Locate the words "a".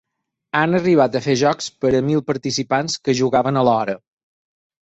1.19-1.21, 1.97-2.01